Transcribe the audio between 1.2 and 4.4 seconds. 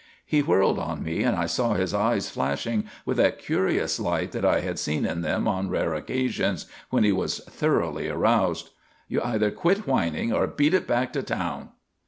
and I saw his eyes flashing with that curious light